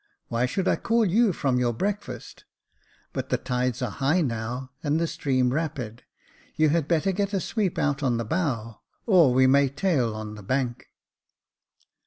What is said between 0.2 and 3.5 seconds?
Why should I call you from your breakfast? But the